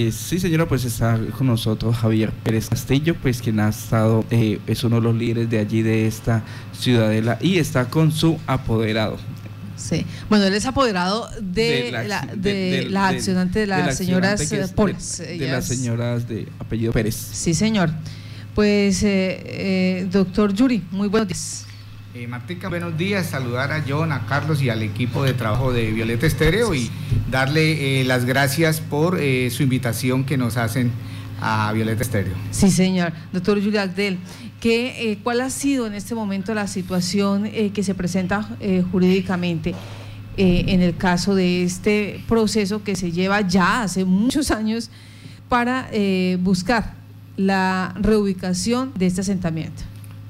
Eh, 0.00 0.12
sí, 0.12 0.38
señora, 0.38 0.68
pues 0.68 0.84
está 0.84 1.18
con 1.36 1.48
nosotros 1.48 1.96
Javier 1.96 2.30
Pérez 2.30 2.68
Castillo, 2.68 3.16
pues 3.20 3.42
quien 3.42 3.58
ha 3.58 3.70
estado, 3.70 4.24
eh, 4.30 4.60
es 4.68 4.84
uno 4.84 4.94
de 4.94 5.02
los 5.02 5.16
líderes 5.16 5.50
de 5.50 5.58
allí, 5.58 5.82
de 5.82 6.06
esta 6.06 6.44
ciudadela, 6.72 7.36
y 7.40 7.58
está 7.58 7.86
con 7.86 8.12
su 8.12 8.38
apoderado. 8.46 9.16
Sí, 9.76 10.06
bueno, 10.28 10.44
él 10.44 10.54
es 10.54 10.66
apoderado 10.66 11.28
de, 11.40 11.90
la, 11.90 12.24
de, 12.32 12.86
las 12.88 13.14
accionantes 13.14 13.62
de 13.62 13.66
las 13.66 13.96
señoras 13.96 14.40
Polas. 14.72 15.18
De, 15.18 15.48
las 15.48 15.64
señoras 15.66 16.28
de 16.28 16.46
apellido 16.60 16.92
Pérez. 16.92 17.16
Sí, 17.16 17.52
señor. 17.52 17.90
Pues, 18.54 19.02
eh, 19.02 20.06
doctor 20.12 20.54
Yuri, 20.54 20.80
muy 20.92 21.08
buenos 21.08 21.26
días. 21.26 21.67
Eh, 22.14 22.26
Martica, 22.26 22.70
buenos 22.70 22.96
días. 22.96 23.26
Saludar 23.26 23.70
a 23.70 23.84
John, 23.86 24.12
a 24.12 24.24
Carlos 24.24 24.62
y 24.62 24.70
al 24.70 24.82
equipo 24.82 25.24
de 25.24 25.34
trabajo 25.34 25.74
de 25.74 25.92
Violeta 25.92 26.26
Estéreo 26.26 26.74
y 26.74 26.90
darle 27.30 28.00
eh, 28.00 28.04
las 28.04 28.24
gracias 28.24 28.80
por 28.80 29.20
eh, 29.20 29.50
su 29.50 29.62
invitación 29.62 30.24
que 30.24 30.38
nos 30.38 30.56
hacen 30.56 30.90
a 31.38 31.70
Violeta 31.74 32.00
Estéreo. 32.00 32.32
Sí, 32.50 32.70
señor. 32.70 33.12
Doctor 33.30 33.62
Julio 33.62 33.82
Agdel, 33.82 34.18
¿qué, 34.58 35.18
¿cuál 35.22 35.42
ha 35.42 35.50
sido 35.50 35.86
en 35.86 35.92
este 35.92 36.14
momento 36.14 36.54
la 36.54 36.66
situación 36.66 37.44
que 37.74 37.82
se 37.82 37.94
presenta 37.94 38.42
jurídicamente? 38.90 39.74
en 40.40 40.82
el 40.82 40.96
caso 40.96 41.34
de 41.34 41.64
este 41.64 42.22
proceso 42.28 42.84
que 42.84 42.94
se 42.94 43.10
lleva 43.10 43.40
ya 43.40 43.82
hace 43.82 44.04
muchos 44.04 44.52
años 44.52 44.88
para 45.48 45.90
buscar 46.38 46.94
la 47.36 47.92
reubicación 48.00 48.92
de 48.94 49.06
este 49.06 49.22
asentamiento. 49.22 49.82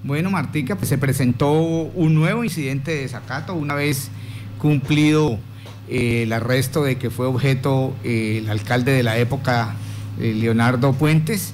Bueno, 0.05 0.31
Martica, 0.31 0.77
pues 0.77 0.89
se 0.89 0.97
presentó 0.97 1.51
un 1.53 2.15
nuevo 2.15 2.45
incidente 2.45 2.93
de 2.93 3.01
desacato 3.01 3.55
una 3.55 3.75
vez 3.75 4.11
cumplido 4.59 5.41
eh, 5.89 6.23
el 6.23 6.33
arresto 6.33 6.85
de 6.85 6.99
que 6.99 7.11
fue 7.11 7.27
objeto 7.27 7.97
eh, 8.05 8.39
el 8.41 8.49
alcalde 8.49 8.93
de 8.93 9.03
la 9.03 9.19
época, 9.19 9.75
eh, 10.21 10.35
Leonardo 10.39 10.93
Puentes, 10.93 11.53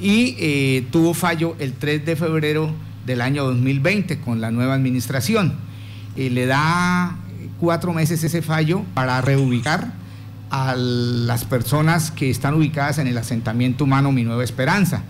y 0.00 0.80
tuvo 0.90 1.14
fallo 1.14 1.54
el 1.60 1.74
3 1.74 2.04
de 2.04 2.16
febrero 2.16 2.68
del 3.06 3.20
año 3.20 3.44
2020 3.44 4.18
con 4.20 4.40
la 4.40 4.50
nueva 4.50 4.74
administración. 4.74 5.54
le 6.16 6.46
da 6.46 7.16
cuatro 7.60 7.94
meses 7.94 8.22
ese 8.24 8.42
fallo 8.42 8.82
para 8.92 9.20
reubicar 9.20 9.92
a 10.50 10.74
las 10.74 11.44
personas 11.44 12.10
que 12.10 12.28
están 12.28 12.54
ubicadas 12.54 12.98
en 12.98 13.06
el 13.06 13.16
asentamiento 13.16 13.84
humano 13.84 14.10
Mi 14.10 14.24
Nueva 14.24 14.42
Esperanza. 14.42 15.04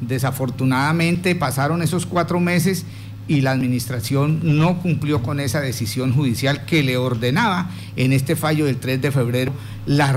Desafortunadamente 0.00 1.34
pasaron 1.34 1.82
esos 1.82 2.06
cuatro 2.06 2.40
meses 2.40 2.84
y 3.30 3.42
la 3.42 3.52
administración 3.52 4.40
no 4.42 4.78
cumplió 4.80 5.22
con 5.22 5.38
esa 5.38 5.60
decisión 5.60 6.12
judicial 6.12 6.64
que 6.64 6.82
le 6.82 6.96
ordenaba 6.96 7.70
en 7.94 8.12
este 8.12 8.34
fallo 8.34 8.66
del 8.66 8.78
3 8.78 9.00
de 9.00 9.12
febrero 9.12 9.52
la, 9.86 10.10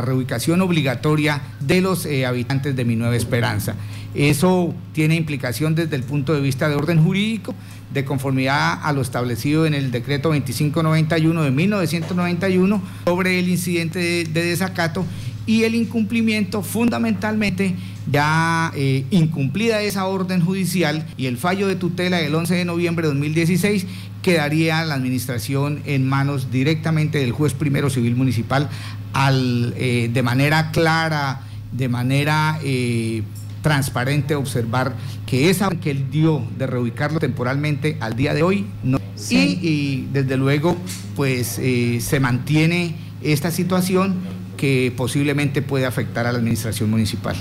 reubicación 0.00 0.62
obligatoria 0.62 1.42
de 1.60 1.82
los 1.82 2.06
eh, 2.06 2.24
habitantes 2.24 2.74
de 2.74 2.84
Mi 2.86 2.96
Nueva 2.96 3.14
Esperanza. 3.14 3.74
Eso 4.14 4.74
tiene 4.92 5.16
implicación 5.16 5.74
desde 5.74 5.96
el 5.96 6.02
punto 6.02 6.32
de 6.32 6.40
vista 6.40 6.68
de 6.68 6.76
orden 6.76 7.04
jurídico, 7.04 7.54
de 7.92 8.06
conformidad 8.06 8.80
a 8.82 8.92
lo 8.94 9.02
establecido 9.02 9.66
en 9.66 9.74
el 9.74 9.90
decreto 9.90 10.28
2591 10.30 11.42
de 11.42 11.50
1991 11.50 12.82
sobre 13.04 13.38
el 13.38 13.48
incidente 13.48 13.98
de 14.24 14.44
desacato 14.44 15.04
y 15.50 15.64
el 15.64 15.74
incumplimiento 15.74 16.62
fundamentalmente 16.62 17.74
ya 18.08 18.70
eh, 18.76 19.04
incumplida 19.10 19.82
esa 19.82 20.06
orden 20.06 20.40
judicial 20.40 21.04
y 21.16 21.26
el 21.26 21.38
fallo 21.38 21.66
de 21.66 21.74
tutela 21.74 22.18
del 22.18 22.32
11 22.36 22.54
de 22.54 22.64
noviembre 22.64 23.08
de 23.08 23.14
2016 23.14 23.84
quedaría 24.22 24.84
la 24.84 24.94
administración 24.94 25.82
en 25.86 26.08
manos 26.08 26.52
directamente 26.52 27.18
del 27.18 27.32
juez 27.32 27.54
primero 27.54 27.90
civil 27.90 28.14
municipal 28.14 28.68
al 29.12 29.74
eh, 29.76 30.08
de 30.12 30.22
manera 30.22 30.70
clara, 30.70 31.40
de 31.72 31.88
manera 31.88 32.60
eh, 32.62 33.24
transparente 33.60 34.36
observar 34.36 34.94
que 35.26 35.50
esa 35.50 35.68
que 35.70 35.90
él 35.90 36.12
dio 36.12 36.46
de 36.58 36.68
reubicarlo 36.68 37.18
temporalmente 37.18 37.96
al 37.98 38.14
día 38.14 38.34
de 38.34 38.44
hoy 38.44 38.66
no 38.84 39.00
y, 39.28 39.36
y, 39.36 40.08
desde 40.12 40.36
luego 40.36 40.76
pues 41.16 41.48
se 41.58 42.20
mantiene 42.20 42.94
esta 43.20 43.50
situación 43.50 44.39
que 44.60 44.92
posiblemente 44.94 45.62
puede 45.62 45.86
afectar 45.86 46.26
a 46.26 46.32
la 46.32 46.38
administración 46.38 46.90
municipal. 46.90 47.34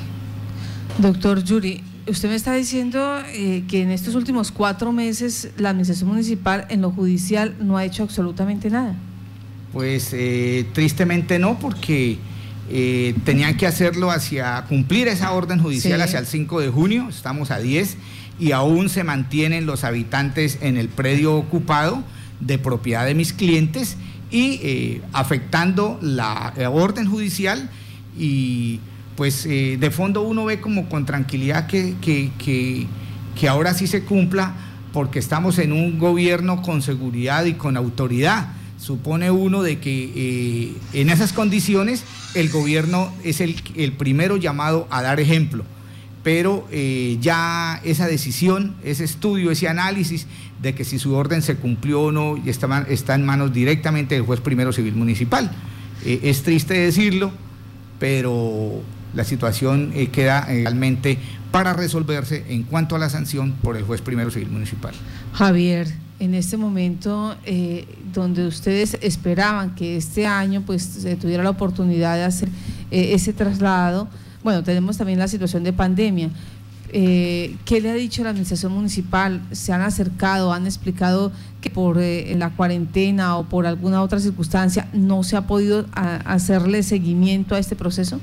Doctor 0.99 1.43
Yuri, 1.43 1.83
usted 2.07 2.29
me 2.29 2.35
está 2.35 2.53
diciendo 2.53 3.19
eh, 3.33 3.65
que 3.67 3.81
en 3.81 3.91
estos 3.91 4.15
últimos 4.15 4.53
cuatro 4.53 4.93
meses 4.93 5.49
la 5.57 5.71
administración 5.71 6.11
municipal 6.11 6.65
en 6.69 6.79
lo 6.79 6.91
judicial 6.91 7.57
no 7.59 7.77
ha 7.77 7.83
hecho 7.83 8.03
absolutamente 8.03 8.69
nada. 8.69 8.95
Pues 9.73 10.11
eh, 10.13 10.65
tristemente 10.71 11.39
no, 11.39 11.59
porque 11.59 12.19
eh, 12.69 13.13
tenían 13.25 13.57
que 13.57 13.67
hacerlo 13.67 14.11
hacia 14.11 14.63
cumplir 14.69 15.09
esa 15.09 15.33
orden 15.33 15.59
judicial 15.59 16.01
hacia 16.01 16.19
el 16.19 16.25
5 16.25 16.61
de 16.61 16.69
junio, 16.69 17.09
estamos 17.09 17.51
a 17.51 17.59
10 17.59 17.97
y 18.39 18.53
aún 18.53 18.87
se 18.87 19.03
mantienen 19.03 19.65
los 19.65 19.83
habitantes 19.83 20.57
en 20.61 20.77
el 20.77 20.87
predio 20.87 21.35
ocupado 21.35 22.01
de 22.39 22.57
propiedad 22.59 23.05
de 23.05 23.13
mis 23.13 23.33
clientes 23.33 23.97
y 24.31 24.59
eh, 24.61 25.01
afectando 25.13 25.97
la, 26.01 26.53
orden 26.71 27.07
judicial 27.07 27.69
y 28.17 28.79
pues 29.15 29.45
eh, 29.45 29.77
de 29.79 29.91
fondo 29.91 30.21
uno 30.21 30.45
ve 30.45 30.61
como 30.61 30.87
con 30.87 31.05
tranquilidad 31.05 31.67
que, 31.67 31.95
que, 32.01 32.87
ahora 33.47 33.73
sí 33.73 33.87
se 33.87 34.03
cumpla 34.03 34.53
porque 34.93 35.19
estamos 35.19 35.59
en 35.59 35.71
un 35.71 35.97
gobierno 35.97 36.61
con 36.61 36.81
seguridad 36.81 37.45
y 37.45 37.53
con 37.53 37.77
autoridad. 37.77 38.53
Supone 38.77 39.31
uno 39.31 39.61
de 39.61 39.79
que 39.79 40.11
eh, 40.15 40.73
en 40.93 41.09
esas 41.09 41.33
condiciones 41.33 42.03
el 42.33 42.49
gobierno 42.49 43.11
es 43.23 43.41
el, 43.41 43.61
el 43.75 43.93
primero 43.93 44.37
llamado 44.37 44.87
a 44.89 45.01
dar 45.01 45.19
ejemplo 45.19 45.63
pero 46.23 46.67
eh, 46.71 47.17
ya 47.21 47.79
esa 47.83 48.07
decisión, 48.07 48.75
ese 48.83 49.03
estudio, 49.03 49.51
ese 49.51 49.67
análisis 49.69 50.27
de 50.61 50.75
que 50.75 50.83
si 50.83 50.99
su 50.99 51.13
orden 51.13 51.41
se 51.41 51.55
cumplió 51.55 52.03
o 52.03 52.11
no, 52.11 52.37
está, 52.45 52.85
está 52.89 53.15
en 53.15 53.25
manos 53.25 53.53
directamente 53.53 54.15
del 54.15 54.25
juez 54.25 54.41
primero 54.41 54.73
civil 54.73 54.95
municipal. 54.95 55.49
Eh, 56.05 56.19
es 56.23 56.43
triste 56.43 56.73
decirlo, 56.73 57.31
pero 57.99 58.81
la 59.13 59.23
situación 59.23 59.91
eh, 59.95 60.07
queda 60.07 60.45
realmente 60.45 61.17
para 61.51 61.73
resolverse 61.73 62.45
en 62.49 62.63
cuanto 62.63 62.95
a 62.95 62.99
la 62.99 63.09
sanción 63.09 63.53
por 63.53 63.77
el 63.77 63.83
juez 63.83 64.01
primero 64.01 64.29
civil 64.29 64.49
municipal. 64.49 64.93
Javier, 65.33 65.87
en 66.19 66.35
este 66.35 66.57
momento 66.57 67.37
donde 68.13 68.45
ustedes 68.45 68.97
esperaban 69.01 69.73
que 69.73 69.95
este 69.95 70.27
año 70.27 70.61
pues 70.65 70.83
se 70.83 71.15
tuviera 71.15 71.43
la 71.43 71.49
oportunidad 71.49 72.17
de 72.17 72.23
hacer 72.25 72.49
ese 72.91 73.33
traslado, 73.33 74.09
bueno, 74.43 74.63
tenemos 74.63 74.97
también 74.97 75.19
la 75.19 75.27
situación 75.27 75.63
de 75.63 75.73
pandemia. 75.73 76.29
Eh, 76.91 77.55
¿Qué 77.65 77.81
le 77.81 77.91
ha 77.91 77.93
dicho 77.93 78.23
la 78.23 78.31
administración 78.31 78.71
municipal? 78.71 79.41
¿Se 79.51 79.71
han 79.73 79.81
acercado, 79.81 80.53
han 80.53 80.65
explicado 80.65 81.31
que 81.61 81.69
por 81.69 81.99
eh, 81.99 82.33
la 82.35 82.49
cuarentena 82.49 83.37
o 83.37 83.43
por 83.43 83.67
alguna 83.67 84.01
otra 84.01 84.19
circunstancia 84.19 84.87
no 84.93 85.23
se 85.23 85.37
ha 85.37 85.45
podido 85.45 85.85
hacerle 85.93 86.81
seguimiento 86.81 87.53
a 87.55 87.59
este 87.59 87.75
proceso? 87.75 88.19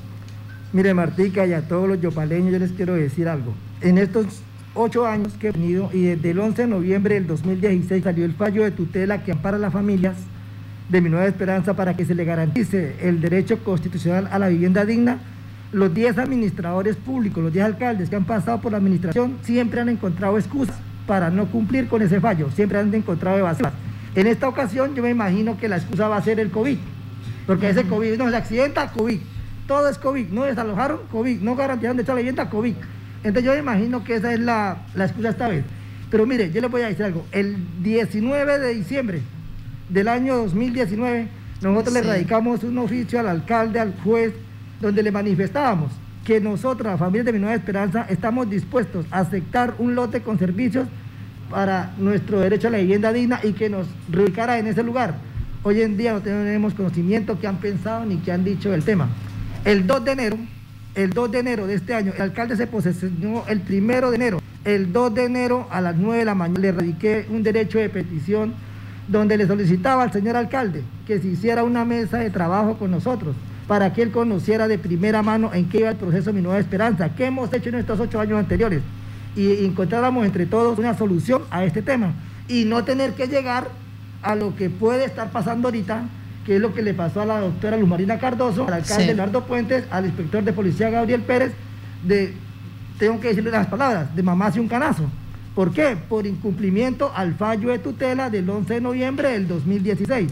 Mire, 0.73 0.93
Martica, 0.93 1.45
y 1.45 1.53
a 1.53 1.61
todos 1.61 1.87
los 1.87 2.01
yopaleños 2.01 2.51
yo 2.51 2.59
les 2.59 2.71
quiero 2.71 2.95
decir 2.95 3.29
algo. 3.29 3.53
En 3.79 3.97
estos 3.97 4.25
ocho 4.73 5.07
años 5.07 5.33
que 5.39 5.47
he 5.47 5.51
venido 5.51 5.89
y 5.93 6.01
desde 6.01 6.31
el 6.31 6.39
11 6.39 6.63
de 6.63 6.67
noviembre 6.67 7.15
del 7.15 7.27
2016 7.27 8.03
salió 8.03 8.25
el 8.25 8.33
fallo 8.33 8.63
de 8.63 8.71
tutela 8.71 9.23
que 9.23 9.31
ampara 9.31 9.57
a 9.57 9.59
las 9.59 9.71
familias 9.71 10.15
de 10.89 11.01
mi 11.01 11.09
nueva 11.09 11.25
esperanza 11.25 11.73
para 11.73 11.95
que 11.95 12.05
se 12.05 12.15
le 12.15 12.25
garantice 12.25 12.95
el 13.01 13.21
derecho 13.21 13.63
constitucional 13.63 14.27
a 14.31 14.39
la 14.39 14.49
vivienda 14.49 14.85
digna 14.85 15.19
los 15.71 15.93
10 15.93 16.17
administradores 16.17 16.95
públicos, 16.95 17.43
los 17.43 17.53
10 17.53 17.65
alcaldes 17.65 18.09
que 18.09 18.15
han 18.15 18.25
pasado 18.25 18.61
por 18.61 18.71
la 18.71 18.77
administración, 18.77 19.37
siempre 19.41 19.81
han 19.81 19.89
encontrado 19.89 20.37
excusas 20.37 20.77
para 21.05 21.29
no 21.29 21.47
cumplir 21.47 21.87
con 21.87 22.01
ese 22.01 22.19
fallo, 22.19 22.49
siempre 22.51 22.77
han 22.77 22.93
encontrado 22.93 23.37
evasivas. 23.37 23.73
En 24.15 24.27
esta 24.27 24.47
ocasión 24.47 24.95
yo 24.95 25.03
me 25.03 25.09
imagino 25.09 25.57
que 25.57 25.67
la 25.67 25.77
excusa 25.77 26.07
va 26.07 26.17
a 26.17 26.21
ser 26.21 26.39
el 26.39 26.51
COVID, 26.51 26.77
porque 27.45 27.69
ese 27.69 27.83
COVID 27.83 28.17
no 28.17 28.29
se 28.29 28.35
accidenta, 28.35 28.91
COVID, 28.91 29.19
todo 29.67 29.89
es 29.89 29.97
COVID, 29.97 30.29
no 30.29 30.43
desalojaron, 30.43 30.99
COVID, 31.11 31.41
no 31.41 31.55
garantizaron 31.55 31.97
de 31.97 32.03
esta 32.03 32.15
vivienda, 32.15 32.49
COVID. 32.49 32.73
Entonces 33.23 33.43
yo 33.43 33.51
me 33.53 33.59
imagino 33.59 34.03
que 34.03 34.15
esa 34.15 34.33
es 34.33 34.39
la, 34.39 34.77
la 34.95 35.05
excusa 35.05 35.29
esta 35.29 35.47
vez. 35.47 35.65
Pero 36.09 36.25
mire, 36.25 36.51
yo 36.51 36.61
le 36.61 36.67
voy 36.67 36.81
a 36.81 36.87
decir 36.87 37.03
algo, 37.03 37.25
el 37.31 37.57
19 37.83 38.59
de 38.59 38.73
diciembre 38.73 39.21
del 39.89 40.07
año 40.07 40.37
2019, 40.37 41.27
nosotros 41.61 41.93
le 41.93 42.01
radicamos 42.01 42.63
un 42.63 42.77
oficio 42.77 43.19
al 43.19 43.27
alcalde, 43.27 43.79
al 43.79 43.93
juez, 44.03 44.33
donde 44.79 45.03
le 45.03 45.11
manifestábamos 45.11 45.91
que 46.27 46.41
nosotros, 46.41 46.91
la 46.91 46.97
familia 46.97 47.23
de 47.23 47.33
Mi 47.33 47.39
Nueva 47.39 47.55
Esperanza, 47.55 48.05
estamos 48.09 48.49
dispuestos 48.49 49.05
a 49.11 49.19
aceptar 49.19 49.75
un 49.79 49.95
lote 49.95 50.21
con 50.21 50.37
servicios 50.37 50.87
para 51.49 51.93
nuestro 51.97 52.41
derecho 52.41 52.67
a 52.67 52.71
la 52.71 52.79
vivienda 52.79 53.13
digna 53.13 53.39
y 53.43 53.53
que 53.53 53.69
nos 53.69 53.87
reubicara 54.11 54.59
en 54.59 54.67
ese 54.67 54.83
lugar. 54.83 55.15
Hoy 55.63 55.81
en 55.81 55.95
día 55.95 56.11
no 56.11 56.21
tenemos 56.21 56.73
conocimiento 56.73 57.39
que 57.39 57.47
han 57.47 57.57
pensado 57.57 58.05
ni 58.05 58.17
que 58.17 58.33
han 58.33 58.43
dicho 58.43 58.71
del 58.71 58.83
tema. 58.83 59.07
El 59.63 59.87
2 59.87 60.03
de 60.03 60.11
enero, 60.11 60.37
el 60.95 61.11
2 61.11 61.31
de 61.31 61.39
enero 61.39 61.65
de 61.65 61.75
este 61.75 61.93
año, 61.93 62.11
el 62.13 62.21
alcalde 62.21 62.57
se 62.57 62.67
posesionó 62.67 63.45
el 63.47 63.61
1 63.61 64.09
de 64.11 64.15
enero. 64.15 64.41
El 64.65 64.91
2 64.91 65.13
de 65.13 65.23
enero 65.23 65.67
a 65.71 65.79
las 65.79 65.95
9 65.95 66.19
de 66.19 66.25
la 66.25 66.35
mañana 66.35 66.59
le 66.59 66.71
radiqué 66.73 67.25
un 67.29 67.41
derecho 67.41 67.79
de 67.79 67.87
petición 67.87 68.53
donde 69.07 69.37
le 69.37 69.47
solicitaba 69.47 70.03
al 70.03 70.11
señor 70.11 70.35
alcalde 70.35 70.83
que 71.05 71.19
se 71.19 71.29
hiciera 71.29 71.63
una 71.63 71.85
mesa 71.85 72.17
de 72.17 72.29
trabajo 72.29 72.77
con 72.77 72.91
nosotros 72.91 73.33
para 73.67 73.93
que 73.93 74.01
él 74.01 74.11
conociera 74.11 74.67
de 74.67 74.77
primera 74.77 75.21
mano 75.21 75.53
en 75.53 75.67
qué 75.69 75.79
iba 75.79 75.89
el 75.89 75.97
proceso 75.97 76.31
Mi 76.33 76.41
Nueva 76.41 76.59
Esperanza, 76.59 77.09
qué 77.15 77.25
hemos 77.25 77.53
hecho 77.53 77.69
en 77.69 77.75
estos 77.75 77.99
ocho 77.99 78.19
años 78.19 78.39
anteriores 78.39 78.81
y 79.35 79.65
encontráramos 79.65 80.25
entre 80.25 80.45
todos 80.45 80.79
una 80.79 80.97
solución 80.97 81.43
a 81.51 81.63
este 81.63 81.81
tema 81.81 82.13
y 82.47 82.65
no 82.65 82.83
tener 82.83 83.13
que 83.13 83.27
llegar 83.27 83.67
a 84.23 84.35
lo 84.35 84.55
que 84.55 84.69
puede 84.69 85.05
estar 85.05 85.31
pasando 85.31 85.67
ahorita, 85.67 86.03
que 86.45 86.55
es 86.55 86.61
lo 86.61 86.73
que 86.73 86.81
le 86.81 86.93
pasó 86.93 87.21
a 87.21 87.25
la 87.25 87.39
doctora 87.39 87.77
Luz 87.77 87.87
Marina 87.87 88.17
Cardoso, 88.17 88.67
al 88.67 88.73
alcalde 88.73 89.05
Leonardo 89.05 89.43
Puentes, 89.43 89.85
al 89.91 90.05
inspector 90.05 90.43
de 90.43 90.53
policía 90.53 90.89
Gabriel 90.89 91.21
Pérez, 91.21 91.51
de, 92.03 92.33
tengo 92.97 93.19
que 93.19 93.29
decirle 93.29 93.51
las 93.51 93.67
palabras, 93.67 94.15
de 94.15 94.23
mamá 94.23 94.47
hace 94.47 94.59
un 94.59 94.67
canazo. 94.67 95.03
¿Por 95.53 95.71
qué? 95.71 95.97
Por 96.09 96.25
incumplimiento 96.25 97.11
al 97.15 97.35
fallo 97.35 97.69
de 97.69 97.79
tutela 97.79 98.29
del 98.29 98.49
11 98.49 98.75
de 98.75 98.81
noviembre 98.81 99.31
del 99.31 99.47
2016. 99.47 100.31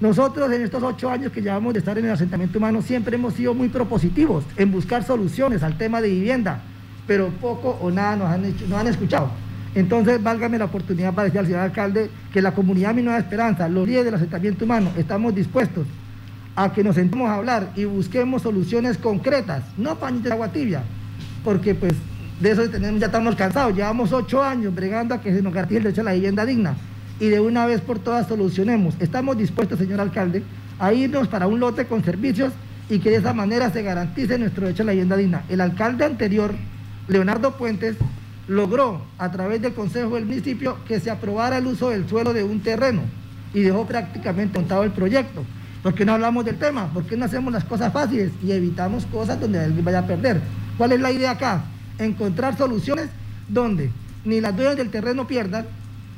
Nosotros 0.00 0.50
en 0.50 0.62
estos 0.62 0.82
ocho 0.82 1.10
años 1.10 1.30
que 1.30 1.42
llevamos 1.42 1.74
de 1.74 1.80
estar 1.80 1.98
en 1.98 2.06
el 2.06 2.12
asentamiento 2.12 2.56
humano 2.56 2.80
siempre 2.80 3.16
hemos 3.16 3.34
sido 3.34 3.52
muy 3.52 3.68
propositivos 3.68 4.44
en 4.56 4.72
buscar 4.72 5.04
soluciones 5.04 5.62
al 5.62 5.76
tema 5.76 6.00
de 6.00 6.08
vivienda, 6.08 6.62
pero 7.06 7.28
poco 7.28 7.78
o 7.82 7.90
nada 7.90 8.16
nos 8.16 8.28
han, 8.28 8.46
hecho, 8.46 8.66
nos 8.66 8.78
han 8.78 8.86
escuchado. 8.86 9.30
Entonces, 9.74 10.20
válgame 10.22 10.56
la 10.56 10.64
oportunidad 10.64 11.12
para 11.12 11.26
decir 11.26 11.40
al 11.40 11.46
señor 11.46 11.60
alcalde 11.60 12.10
que 12.32 12.40
la 12.40 12.52
comunidad 12.54 12.94
Mi 12.94 13.02
Nueva 13.02 13.18
Esperanza, 13.18 13.68
los 13.68 13.86
líderes 13.86 14.06
del 14.06 14.14
asentamiento 14.14 14.64
humano, 14.64 14.90
estamos 14.96 15.34
dispuestos 15.34 15.86
a 16.56 16.72
que 16.72 16.82
nos 16.82 16.94
sentemos 16.94 17.28
a 17.28 17.34
hablar 17.34 17.70
y 17.76 17.84
busquemos 17.84 18.40
soluciones 18.40 18.96
concretas, 18.96 19.64
no 19.76 19.96
pañitos 19.96 20.24
de 20.24 20.32
agua 20.32 20.48
tibia, 20.48 20.82
porque 21.44 21.74
pues 21.74 21.92
de 22.40 22.50
eso 22.50 22.64
ya 22.64 23.06
estamos 23.06 23.36
cansados, 23.36 23.76
llevamos 23.76 24.14
ocho 24.14 24.42
años 24.42 24.74
bregando 24.74 25.14
a 25.14 25.20
que 25.20 25.34
se 25.34 25.42
nos 25.42 25.52
garantice 25.52 25.76
el 25.76 25.84
derecho 25.84 26.00
a 26.00 26.04
la 26.04 26.12
vivienda 26.14 26.46
digna 26.46 26.74
y 27.20 27.28
de 27.28 27.38
una 27.38 27.66
vez 27.66 27.82
por 27.82 27.98
todas 27.98 28.26
solucionemos. 28.26 28.94
Estamos 28.98 29.36
dispuestos, 29.36 29.78
señor 29.78 30.00
alcalde, 30.00 30.42
a 30.78 30.92
irnos 30.92 31.28
para 31.28 31.46
un 31.46 31.60
lote 31.60 31.86
con 31.86 32.02
servicios 32.02 32.52
y 32.88 32.98
que 32.98 33.10
de 33.10 33.16
esa 33.16 33.34
manera 33.34 33.70
se 33.70 33.82
garantice 33.82 34.38
nuestro 34.38 34.64
derecho 34.66 34.82
a 34.82 34.86
la 34.86 34.92
vivienda 34.92 35.16
digna. 35.16 35.44
El 35.48 35.60
alcalde 35.60 36.04
anterior, 36.04 36.54
Leonardo 37.06 37.56
Puentes, 37.56 37.96
logró 38.48 39.02
a 39.18 39.30
través 39.30 39.62
del 39.62 39.74
Consejo 39.74 40.16
del 40.16 40.24
Municipio 40.24 40.78
que 40.88 40.98
se 40.98 41.10
aprobara 41.10 41.58
el 41.58 41.66
uso 41.66 41.90
del 41.90 42.08
suelo 42.08 42.32
de 42.32 42.42
un 42.42 42.60
terreno 42.60 43.02
y 43.54 43.60
dejó 43.60 43.86
prácticamente 43.86 44.58
montado 44.58 44.82
el 44.82 44.90
proyecto. 44.90 45.44
¿Por 45.82 45.94
qué 45.94 46.04
no 46.04 46.14
hablamos 46.14 46.44
del 46.44 46.56
tema? 46.56 46.92
¿Por 46.92 47.04
qué 47.04 47.16
no 47.16 47.26
hacemos 47.26 47.52
las 47.52 47.64
cosas 47.64 47.92
fáciles 47.92 48.32
y 48.42 48.50
evitamos 48.52 49.06
cosas 49.06 49.38
donde 49.38 49.60
alguien 49.60 49.84
vaya 49.84 50.00
a 50.00 50.06
perder? 50.06 50.40
¿Cuál 50.76 50.92
es 50.92 51.00
la 51.00 51.12
idea 51.12 51.32
acá? 51.32 51.64
Encontrar 51.98 52.56
soluciones 52.56 53.08
donde 53.48 53.90
ni 54.24 54.40
las 54.40 54.56
dueñas 54.56 54.76
del 54.76 54.90
terreno 54.90 55.26
pierdan, 55.26 55.66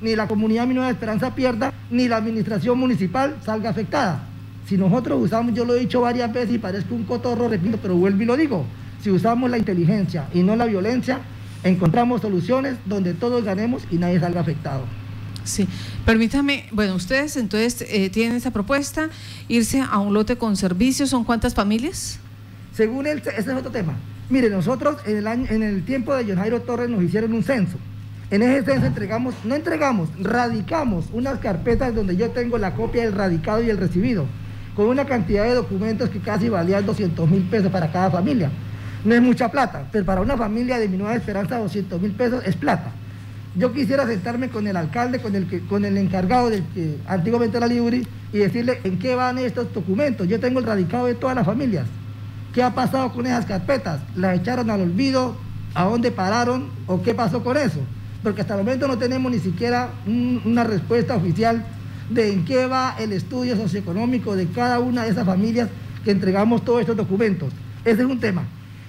ni 0.03 0.17
la 0.17 0.27
comunidad 0.29 0.67
Mi 0.67 0.75
Nueva 0.75 0.91
Esperanza 0.91 1.35
pierda, 1.35 1.73
ni 1.91 2.09
la 2.09 2.17
administración 2.17 2.79
municipal 2.79 3.37
salga 3.45 3.71
afectada. 3.71 4.29
Si 4.69 4.77
nosotros 4.77 5.21
usamos, 5.23 5.55
yo 5.55 5.65
lo 5.65 5.75
he 5.75 5.81
dicho 5.81 6.01
varias 6.01 6.33
veces 6.33 6.55
y 6.55 6.59
parezco 6.59 6.95
un 6.95 7.05
cotorro, 7.05 7.49
repito, 7.49 7.79
pero 7.81 7.97
vuelvo 7.97 8.23
y 8.23 8.27
lo 8.27 8.37
digo, 8.37 8.65
si 9.03 9.11
usamos 9.11 9.51
la 9.51 9.59
inteligencia 9.59 10.27
y 10.33 10.43
no 10.43 10.57
la 10.57 10.67
violencia, 10.67 11.21
encontramos 11.65 12.21
soluciones 12.21 12.77
donde 12.85 13.15
todos 13.15 13.45
ganemos 13.45 13.83
y 13.91 13.97
nadie 13.97 14.21
salga 14.21 14.41
afectado. 14.41 14.85
Sí, 15.45 15.67
permítame, 16.07 16.67
bueno, 16.71 16.95
ustedes 16.95 17.37
entonces 17.37 17.85
eh, 17.89 18.11
tienen 18.11 18.37
esa 18.37 18.53
propuesta, 18.53 19.09
irse 19.49 19.81
a 19.81 19.99
un 19.99 20.15
lote 20.15 20.37
con 20.37 20.57
servicios, 20.57 21.11
¿son 21.11 21.25
cuántas 21.25 21.55
familias? 21.55 22.21
Según 22.73 23.07
el, 23.07 23.19
ese 23.19 23.39
es 23.39 23.49
otro 23.49 23.71
tema. 23.71 23.97
Mire, 24.31 24.49
nosotros 24.49 24.97
en 25.05 25.17
el, 25.17 25.27
año, 25.27 25.47
en 25.51 25.63
el 25.63 25.85
tiempo 25.85 26.15
de 26.15 26.25
John 26.25 26.37
Jairo 26.37 26.63
Torres 26.63 26.89
nos 26.89 27.03
hicieron 27.03 27.33
un 27.33 27.43
censo. 27.43 27.77
En 28.33 28.41
ese 28.41 28.65
censo 28.65 28.87
entregamos, 28.87 29.35
no 29.45 29.55
entregamos, 29.55 30.09
radicamos 30.19 31.05
unas 31.13 31.39
carpetas 31.39 31.95
donde 31.95 32.17
yo 32.17 32.31
tengo 32.31 32.57
la 32.57 32.73
copia 32.73 33.03
del 33.03 33.13
radicado 33.13 33.63
y 33.63 33.69
el 33.69 33.77
recibido, 33.77 34.25
con 34.75 34.87
una 34.87 35.05
cantidad 35.05 35.45
de 35.45 35.53
documentos 35.53 36.09
que 36.09 36.19
casi 36.19 36.49
valían 36.49 36.87
200 36.87 37.29
mil 37.29 37.43
pesos 37.43 37.71
para 37.71 37.93
cada 37.93 38.11
familia. 38.11 38.51
No 39.05 39.15
es 39.15 39.21
mucha 39.21 39.51
plata, 39.51 39.87
pero 39.93 40.07
para 40.07 40.23
una 40.23 40.39
familia 40.39 40.79
de 40.79 40.89
mi 40.89 40.97
nueva 40.97 41.15
esperanza 41.15 41.59
200 41.59 42.01
mil 42.01 42.13
pesos 42.13 42.43
es 42.47 42.57
plata. 42.57 42.93
Yo 43.55 43.71
quisiera 43.75 44.07
sentarme 44.07 44.49
con 44.49 44.67
el 44.67 44.79
alcalde, 44.79 45.21
con 45.21 45.37
el, 45.37 45.47
que, 45.47 45.61
con 45.67 45.85
el 45.85 45.99
encargado 45.99 46.49
del 46.49 46.65
que 46.73 46.97
antiguamente 47.07 47.59
era 47.59 47.67
Libri 47.67 48.09
y 48.33 48.39
decirle 48.39 48.81
en 48.85 48.99
qué 48.99 49.15
van 49.15 49.37
estos 49.37 49.75
documentos. 49.75 50.27
Yo 50.27 50.41
tengo 50.41 50.59
el 50.59 50.65
radicado 50.65 51.05
de 51.05 51.17
todas 51.17 51.37
las 51.37 51.45
familias. 51.45 51.87
¿Qué 52.55 52.63
ha 52.63 52.75
pasado 52.75 53.13
con 53.13 53.27
esas 53.27 53.45
carpetas? 53.45 54.01
¿Las 54.17 54.39
echaron 54.39 54.71
al 54.71 54.81
olvido? 54.81 55.37
¿A 55.75 55.85
dónde 55.85 56.11
pararon? 56.11 56.71
¿O 56.87 57.03
qué 57.03 57.13
pasó 57.13 57.45
con 57.45 57.59
eso? 57.59 57.81
Porque 58.23 58.43
hasta 58.43 58.55
el 58.55 58.61
momento 58.61 58.87
no 58.87 58.99
tenemos 58.99 59.31
ni 59.33 59.39
siquiera 59.39 59.91
una 60.07 60.65
respuesta 60.65 61.17
oficial 61.17 61.65
de 62.09 62.33
en 62.33 62.45
qué 62.45 62.67
va 62.67 62.97
el 62.99 63.13
estudio 63.13 63.57
socioeconómico 63.57 64.37
de 64.37 64.47
cada 64.47 64.79
una 64.81 65.05
de 65.05 65.11
esas 65.11 65.27
familias 65.27 65.69
que 66.05 66.11
entregamos 66.11 66.65
todos 66.65 66.81
estos 66.81 66.97
documentos. 66.97 67.53
Ese 67.85 68.03
es 68.03 68.09
un 68.09 68.21
tema. 68.21 68.45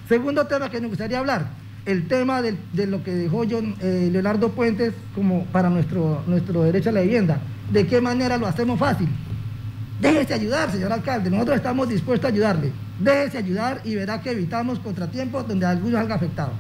Segundo 0.07 0.45
tema 0.45 0.69
que 0.69 0.81
nos 0.81 0.89
gustaría 0.89 1.19
hablar, 1.19 1.47
el 1.85 2.07
tema 2.07 2.41
de, 2.41 2.56
lo 2.88 3.03
que 3.03 3.13
dejó 3.13 3.44
eh, 3.44 4.09
Leonardo 4.12 4.51
Puentes 4.51 4.94
como 5.15 5.45
para 5.45 5.69
nuestro, 5.69 6.24
nuestro 6.27 6.63
derecho 6.63 6.89
a 6.89 6.94
la 6.94 7.01
vivienda. 7.01 7.39
¿De 7.71 7.88
qué 7.88 8.01
manera 8.01 8.38
lo 8.38 8.47
hacemos 8.47 8.80
fácil? 8.80 9.07
Déjese 10.00 10.33
ayudar, 10.33 10.71
señor 10.71 10.91
alcalde, 10.91 11.30
nosotros 11.30 11.57
estamos 11.57 11.88
dispuestos 11.88 12.30
a 12.30 12.33
ayudarle. 12.33 12.71
Déjese 13.00 13.38
ayudar 13.38 13.81
y 13.83 13.95
verá 13.95 14.21
que 14.21 14.31
evitamos 14.31 14.80
contratiempos 14.80 15.47
donde 15.47 15.65
alguno 15.65 15.97
salga 15.97 16.15
afectado. 16.15 16.51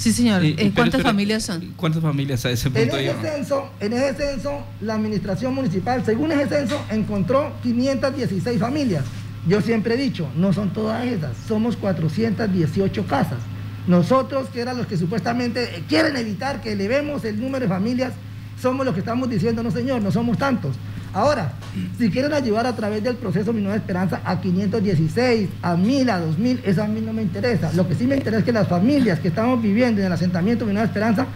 Sí, 0.00 0.14
señor. 0.14 0.42
¿Y, 0.42 0.54
¿Cuántas 0.70 1.02
familias 1.02 1.42
son? 1.42 1.74
¿Cuántas 1.76 2.00
familias 2.00 2.46
a 2.46 2.50
ese 2.50 2.70
punto? 2.70 2.96
En 2.96 3.06
ese, 3.06 3.20
censo, 3.20 3.70
en 3.80 3.92
ese 3.92 4.14
censo, 4.14 4.64
la 4.80 4.94
administración 4.94 5.54
municipal, 5.54 6.02
según 6.06 6.32
ese 6.32 6.48
censo, 6.48 6.82
encontró 6.90 7.52
516 7.62 8.58
familias. 8.58 9.04
Yo 9.46 9.60
siempre 9.60 9.94
he 9.94 9.96
dicho, 9.98 10.26
no 10.36 10.54
son 10.54 10.72
todas 10.72 11.04
esas, 11.04 11.36
somos 11.46 11.76
418 11.76 13.06
casas. 13.06 13.40
Nosotros, 13.86 14.48
que 14.48 14.62
eran 14.62 14.78
los 14.78 14.86
que 14.86 14.96
supuestamente 14.96 15.84
quieren 15.86 16.16
evitar 16.16 16.62
que 16.62 16.72
elevemos 16.72 17.22
el 17.26 17.38
número 17.38 17.66
de 17.66 17.68
familias, 17.68 18.14
somos 18.58 18.86
los 18.86 18.94
que 18.94 19.00
estamos 19.00 19.28
diciendo, 19.28 19.62
no 19.62 19.70
señor, 19.70 20.00
no 20.00 20.10
somos 20.10 20.38
tantos. 20.38 20.76
Ahora, 21.12 21.52
si 21.98 22.08
quieren 22.08 22.32
ayudar 22.32 22.66
a 22.66 22.76
través 22.76 23.02
del 23.02 23.16
proceso 23.16 23.52
Mi 23.52 23.60
Nueva 23.60 23.76
Esperanza 23.76 24.20
a 24.24 24.40
516, 24.40 25.48
a 25.62 25.76
1000, 25.76 26.10
a 26.10 26.18
2000, 26.20 26.60
eso 26.64 26.82
a 26.82 26.86
mí 26.86 27.00
no 27.00 27.12
me 27.12 27.22
interesa. 27.22 27.72
Lo 27.74 27.88
que 27.88 27.94
sí 27.94 28.06
me 28.06 28.16
interesa 28.16 28.38
es 28.38 28.44
que 28.44 28.52
las 28.52 28.68
familias 28.68 29.18
que 29.18 29.28
estamos 29.28 29.60
viviendo 29.60 30.00
en 30.00 30.06
el 30.06 30.12
asentamiento 30.12 30.64
Mi 30.66 30.72
Nueva 30.72 30.86
Esperanza 30.86 31.26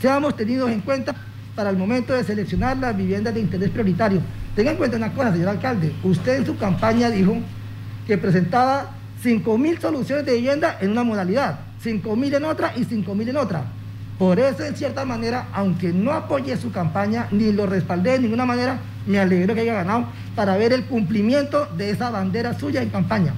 seamos 0.00 0.36
tenidos 0.36 0.70
en 0.70 0.80
cuenta 0.82 1.14
para 1.56 1.70
el 1.70 1.76
momento 1.76 2.12
de 2.12 2.22
seleccionar 2.22 2.76
las 2.76 2.96
viviendas 2.96 3.34
de 3.34 3.40
interés 3.40 3.70
prioritario. 3.70 4.20
Tenga 4.54 4.70
en 4.70 4.76
cuenta 4.76 4.96
una 4.96 5.12
cosa, 5.12 5.32
señor 5.32 5.48
alcalde. 5.48 5.92
Usted 6.02 6.36
en 6.36 6.46
su 6.46 6.56
campaña 6.56 7.10
dijo 7.10 7.36
que 8.06 8.18
presentaba 8.18 8.90
5.000 9.24 9.80
soluciones 9.80 10.26
de 10.26 10.34
vivienda 10.34 10.78
en 10.80 10.90
una 10.90 11.02
modalidad, 11.02 11.60
5.000 11.82 12.36
en 12.36 12.44
otra 12.44 12.72
y 12.76 12.84
5.000 12.84 13.28
en 13.30 13.36
otra. 13.36 13.64
Por 14.22 14.38
eso, 14.38 14.64
en 14.64 14.76
cierta 14.76 15.04
manera, 15.04 15.48
aunque 15.52 15.92
no 15.92 16.12
apoye 16.12 16.56
su 16.56 16.70
campaña 16.70 17.26
ni 17.32 17.50
lo 17.50 17.66
respaldé 17.66 18.12
de 18.12 18.20
ninguna 18.20 18.46
manera, 18.46 18.78
me 19.04 19.18
alegro 19.18 19.52
que 19.52 19.62
haya 19.62 19.74
ganado 19.74 20.06
para 20.36 20.56
ver 20.56 20.72
el 20.72 20.84
cumplimiento 20.84 21.66
de 21.76 21.90
esa 21.90 22.08
bandera 22.08 22.56
suya 22.56 22.82
en 22.82 22.90
campaña. 22.90 23.34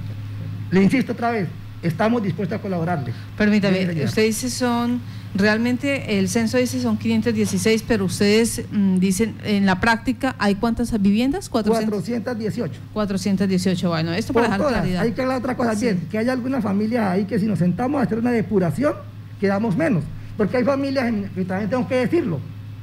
Le 0.69 0.83
insisto 0.83 1.13
otra 1.13 1.31
vez, 1.31 1.47
estamos 1.81 2.21
dispuestos 2.21 2.59
a 2.59 2.61
colaborarle. 2.61 3.13
Permítame, 3.35 4.03
usted 4.03 4.25
dice 4.25 4.47
son 4.51 5.01
Realmente 5.33 6.19
el 6.19 6.29
censo 6.29 6.59
dice 6.59 6.79
son 6.79 6.99
516, 6.99 7.83
pero 7.87 8.05
ustedes 8.05 8.61
mm, 8.71 8.99
dicen 8.99 9.37
en 9.43 9.65
la 9.65 9.79
práctica 9.79 10.35
hay 10.37 10.53
cuántas 10.53 10.91
viviendas? 11.01 11.49
418. 11.49 12.79
418, 12.93 13.89
bueno, 13.89 14.13
esto 14.13 14.33
para 14.33 14.49
dejar 14.49 14.67
claridad. 14.67 15.01
Hay 15.01 15.13
que 15.13 15.21
hablar 15.23 15.39
otra 15.39 15.57
cosa 15.57 15.73
bien, 15.73 16.07
que 16.11 16.19
hay 16.19 16.29
algunas 16.29 16.63
familias 16.63 17.07
ahí 17.07 17.25
que 17.25 17.39
si 17.39 17.47
nos 17.47 17.57
sentamos 17.57 17.99
a 17.99 18.03
hacer 18.03 18.19
una 18.19 18.31
depuración, 18.31 18.93
quedamos 19.41 19.75
menos. 19.75 20.03
Porque 20.37 20.57
hay 20.57 20.63
familias, 20.63 21.13
que 21.33 21.45
también 21.45 21.69
tengo 21.69 21.87
que 21.87 21.95
decirlo, 21.95 22.39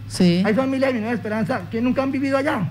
sí. 0.08 0.42
hay 0.44 0.54
familias 0.54 0.94
de 0.94 1.00
mi 1.00 1.08
esperanza 1.08 1.62
que 1.70 1.80
nunca 1.80 2.02
han 2.02 2.12
vivido 2.12 2.38
allá. 2.38 2.70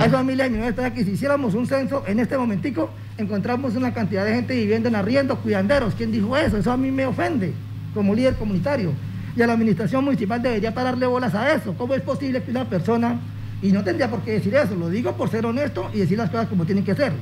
Hay 0.00 0.10
familias 0.10 0.50
de 0.50 0.58
mi 0.58 0.66
esperanza 0.66 0.94
que 0.94 1.04
si 1.04 1.12
hiciéramos 1.12 1.54
un 1.54 1.66
censo 1.66 2.02
en 2.06 2.18
este 2.18 2.36
momentico, 2.36 2.90
encontramos 3.16 3.76
una 3.76 3.94
cantidad 3.94 4.24
de 4.24 4.34
gente 4.34 4.54
viviendo 4.54 4.88
en 4.88 4.96
arriendo, 4.96 5.36
cuidanderos. 5.36 5.94
¿Quién 5.94 6.10
dijo 6.10 6.36
eso? 6.36 6.56
Eso 6.56 6.72
a 6.72 6.76
mí 6.76 6.90
me 6.90 7.06
ofende 7.06 7.52
como 7.94 8.14
líder 8.14 8.34
comunitario. 8.34 8.92
Y 9.36 9.42
a 9.42 9.46
la 9.46 9.52
administración 9.52 10.04
municipal 10.04 10.42
debería 10.42 10.74
pararle 10.74 11.06
bolas 11.06 11.34
a 11.34 11.54
eso. 11.54 11.74
¿Cómo 11.74 11.94
es 11.94 12.02
posible 12.02 12.42
que 12.42 12.50
una 12.50 12.68
persona, 12.68 13.20
y 13.62 13.70
no 13.70 13.84
tendría 13.84 14.10
por 14.10 14.20
qué 14.22 14.32
decir 14.32 14.54
eso, 14.54 14.74
lo 14.74 14.88
digo 14.90 15.12
por 15.12 15.30
ser 15.30 15.46
honesto 15.46 15.88
y 15.94 15.98
decir 15.98 16.18
las 16.18 16.30
cosas 16.30 16.48
como 16.48 16.64
tienen 16.64 16.84
que 16.84 16.94
ser. 16.94 17.12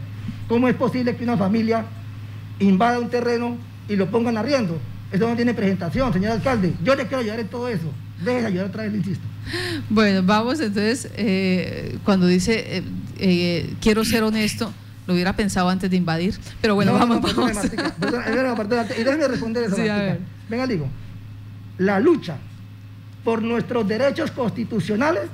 ¿Cómo 0.49 0.69
es 0.69 0.75
posible 0.75 1.17
que 1.17 1.25
una 1.25 1.37
familia 1.37 1.85
invada 2.59 2.99
un 2.99 3.11
terreno 3.11 3.57
y 3.89 3.97
lo 3.97 4.11
pongan 4.11 4.39
arriendo? 4.39 4.79
Eso 5.13 5.29
no 5.29 5.37
tiene 5.37 5.55
presentación, 5.55 6.13
señor 6.13 6.33
alcalde. 6.33 6.75
Yo 6.83 6.95
le 6.95 7.07
quiero 7.07 7.19
ayudar 7.19 7.41
en 7.41 7.49
todo 7.49 7.69
eso. 7.69 7.93
Deje 8.25 8.47
ayudar 8.47 8.67
otra 8.67 8.83
vez, 8.85 8.93
le 8.93 8.99
insisto. 8.99 9.27
Bueno, 9.89 10.23
vamos 10.25 10.59
entonces, 10.61 11.09
eh, 11.17 11.99
cuando 12.05 12.27
dice 12.27 12.79
eh, 12.79 12.83
eh, 13.19 13.75
quiero 13.81 14.05
ser 14.05 14.25
honesto, 14.25 14.73
lo 15.07 15.15
hubiera 15.15 15.37
pensado 15.37 15.69
antes 15.69 15.89
de 15.89 15.97
invadir, 15.97 16.35
pero 16.61 16.75
bueno, 16.75 16.93
vamos, 16.93 17.23
no, 17.23 17.43
vamos. 17.45 17.65
y 18.99 19.05
déjeme 19.05 19.29
responder 19.29 19.65
eso. 19.65 19.77
Venga, 20.49 20.67
digo, 20.67 20.89
la 21.79 22.01
lucha 22.01 22.37
por 23.23 23.43
nuestros 23.43 23.87
derechos 23.87 24.33
constitucionales 24.33 25.25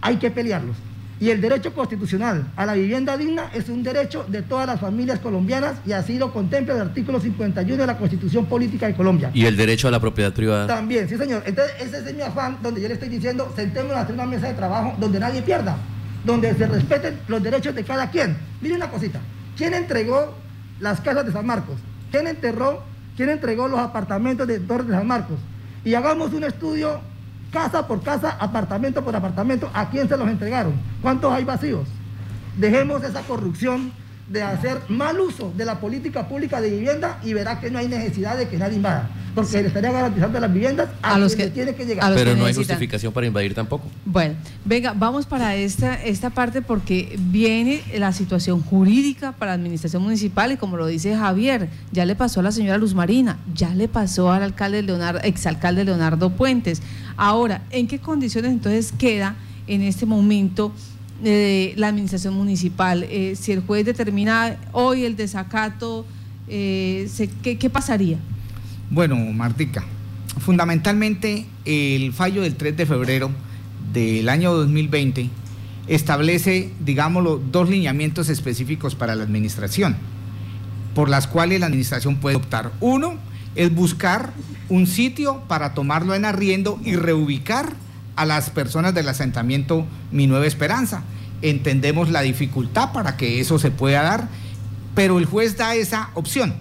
hay 0.00 0.16
que 0.16 0.30
pelearlos. 0.30 0.76
Y 1.22 1.30
el 1.30 1.40
derecho 1.40 1.72
constitucional 1.72 2.50
a 2.56 2.66
la 2.66 2.74
vivienda 2.74 3.16
digna 3.16 3.48
es 3.54 3.68
un 3.68 3.84
derecho 3.84 4.24
de 4.26 4.42
todas 4.42 4.66
las 4.66 4.80
familias 4.80 5.20
colombianas 5.20 5.76
y 5.86 5.92
así 5.92 6.18
lo 6.18 6.32
contempla 6.32 6.74
el 6.74 6.80
artículo 6.80 7.20
51 7.20 7.80
de 7.80 7.86
la 7.86 7.96
Constitución 7.96 8.46
Política 8.46 8.88
de 8.88 8.94
Colombia. 8.94 9.30
¿Y 9.32 9.46
el 9.46 9.56
derecho 9.56 9.86
a 9.86 9.92
la 9.92 10.00
propiedad 10.00 10.32
privada? 10.32 10.66
También, 10.66 11.08
sí 11.08 11.16
señor. 11.16 11.44
Entonces 11.46 11.76
ese 11.80 11.98
es 11.98 12.12
mi 12.16 12.22
afán 12.22 12.58
donde 12.60 12.80
yo 12.80 12.88
le 12.88 12.94
estoy 12.94 13.08
diciendo, 13.08 13.52
sentémonos 13.54 13.98
a 13.98 14.00
hacer 14.00 14.16
una 14.16 14.26
mesa 14.26 14.48
de 14.48 14.54
trabajo 14.54 14.96
donde 14.98 15.20
nadie 15.20 15.42
pierda, 15.42 15.76
donde 16.24 16.52
se 16.56 16.66
respeten 16.66 17.20
los 17.28 17.40
derechos 17.40 17.72
de 17.72 17.84
cada 17.84 18.10
quien. 18.10 18.36
Mire 18.60 18.74
una 18.74 18.90
cosita, 18.90 19.20
¿quién 19.56 19.74
entregó 19.74 20.34
las 20.80 21.00
casas 21.02 21.24
de 21.24 21.30
San 21.30 21.46
Marcos? 21.46 21.76
¿Quién 22.10 22.26
enterró, 22.26 22.82
quién 23.16 23.28
entregó 23.28 23.68
los 23.68 23.78
apartamentos 23.78 24.48
de 24.48 24.58
Torres 24.58 24.88
de 24.88 24.94
San 24.94 25.06
Marcos? 25.06 25.38
Y 25.84 25.94
hagamos 25.94 26.32
un 26.32 26.42
estudio 26.42 27.00
casa 27.52 27.86
por 27.86 28.02
casa, 28.02 28.36
apartamento 28.40 29.04
por 29.04 29.14
apartamento, 29.14 29.70
¿a 29.72 29.90
quién 29.90 30.08
se 30.08 30.16
los 30.16 30.26
entregaron? 30.26 30.72
¿Cuántos 31.00 31.32
hay 31.32 31.44
vacíos? 31.44 31.86
Dejemos 32.56 33.04
esa 33.04 33.22
corrupción 33.22 33.92
de 34.32 34.42
hacer 34.42 34.80
mal 34.88 35.20
uso 35.20 35.52
de 35.54 35.66
la 35.66 35.78
política 35.78 36.26
pública 36.26 36.60
de 36.62 36.70
vivienda 36.70 37.20
y 37.22 37.34
verá 37.34 37.60
que 37.60 37.70
no 37.70 37.78
hay 37.78 37.86
necesidad 37.86 38.38
de 38.38 38.48
que 38.48 38.56
nadie 38.56 38.76
invada, 38.76 39.10
porque 39.34 39.60
le 39.60 39.68
estaría 39.68 39.92
garantizando 39.92 40.40
las 40.40 40.50
viviendas 40.50 40.88
a, 41.02 41.18
los 41.18 41.36
que 41.36 41.48
tiene 41.50 41.74
que 41.74 41.84
llegar. 41.84 42.14
Pero 42.14 42.34
no 42.34 42.46
hay 42.46 42.54
justificación 42.54 43.12
para 43.12 43.26
invadir 43.26 43.54
tampoco. 43.54 43.90
Bueno, 44.06 44.34
venga, 44.64 44.94
vamos 44.96 45.26
para 45.26 45.54
esta, 45.54 46.02
esta 46.02 46.30
parte 46.30 46.62
porque 46.62 47.14
viene 47.18 47.82
la 47.98 48.12
situación 48.12 48.62
jurídica 48.62 49.32
para 49.32 49.50
la 49.50 49.56
administración 49.56 50.02
municipal 50.02 50.50
y 50.50 50.56
como 50.56 50.78
lo 50.78 50.86
dice 50.86 51.14
Javier, 51.14 51.68
ya 51.92 52.06
le 52.06 52.16
pasó 52.16 52.40
a 52.40 52.44
la 52.44 52.52
señora 52.52 52.78
Luz 52.78 52.94
Marina, 52.94 53.38
ya 53.52 53.74
le 53.74 53.86
pasó 53.86 54.32
al 54.32 54.42
alcalde 54.42 54.82
Leonardo, 54.82 55.20
exalcalde 55.22 55.84
Leonardo 55.84 56.30
Puentes. 56.30 56.80
Ahora, 57.18 57.62
¿en 57.70 57.86
qué 57.86 57.98
condiciones 57.98 58.52
entonces 58.52 58.92
queda 58.92 59.36
en 59.66 59.82
este 59.82 60.06
momento? 60.06 60.72
De 61.22 61.72
la 61.76 61.88
administración 61.88 62.34
municipal. 62.34 63.04
Eh, 63.04 63.36
si 63.36 63.52
el 63.52 63.60
juez 63.60 63.84
determina 63.84 64.56
hoy 64.72 65.04
el 65.04 65.16
desacato, 65.16 66.04
eh, 66.48 67.08
¿qué, 67.42 67.70
pasaría? 67.70 68.18
Bueno, 68.90 69.16
Martica, 69.16 69.84
fundamentalmente 70.40 71.46
el 71.64 72.12
fallo 72.12 72.42
del 72.42 72.56
3 72.56 72.76
de 72.76 72.86
febrero 72.86 73.30
del 73.92 74.28
año 74.28 74.52
2020 74.52 75.30
establece, 75.86 76.70
digámoslo, 76.80 77.38
dos 77.38 77.68
lineamientos 77.68 78.28
específicos 78.28 78.94
para 78.94 79.14
la 79.14 79.22
administración, 79.22 79.96
por 80.94 81.08
las 81.08 81.26
cuales 81.26 81.60
la 81.60 81.66
administración 81.66 82.16
puede 82.16 82.36
optar. 82.36 82.72
Uno 82.80 83.14
es 83.54 83.74
buscar 83.74 84.32
un 84.68 84.86
sitio 84.86 85.42
para 85.48 85.74
tomarlo 85.74 86.14
en 86.14 86.24
arriendo 86.24 86.80
y 86.84 86.96
reubicar 86.96 87.74
a 88.16 88.24
las 88.24 88.50
personas 88.50 88.94
del 88.94 89.08
asentamiento 89.08 89.86
Mi 90.10 90.26
Nueva 90.26 90.46
Esperanza. 90.46 91.02
Entendemos 91.40 92.10
la 92.10 92.22
dificultad 92.22 92.92
para 92.92 93.16
que 93.16 93.40
eso 93.40 93.58
se 93.58 93.70
pueda 93.70 94.02
dar, 94.02 94.28
pero 94.94 95.18
el 95.18 95.26
juez 95.26 95.56
da 95.56 95.74
esa 95.74 96.10
opción 96.14 96.54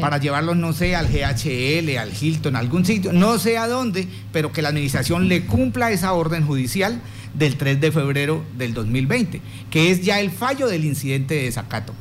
para 0.00 0.18
llevarlos, 0.18 0.56
no 0.56 0.72
sé, 0.72 0.94
al 0.94 1.08
GHL, 1.08 1.96
al 1.98 2.12
Hilton, 2.18 2.56
a 2.56 2.58
algún 2.58 2.84
sitio, 2.84 3.12
no 3.12 3.38
sé 3.38 3.58
a 3.58 3.66
dónde, 3.66 4.06
pero 4.32 4.52
que 4.52 4.62
la 4.62 4.68
administración 4.68 5.28
le 5.28 5.46
cumpla 5.46 5.90
esa 5.90 6.12
orden 6.12 6.46
judicial 6.46 7.00
del 7.34 7.56
3 7.56 7.80
de 7.80 7.92
febrero 7.92 8.44
del 8.56 8.74
2020, 8.74 9.40
que 9.70 9.90
es 9.90 10.02
ya 10.02 10.20
el 10.20 10.30
fallo 10.30 10.68
del 10.68 10.84
incidente 10.84 11.34
de 11.34 11.44
desacato. 11.44 11.94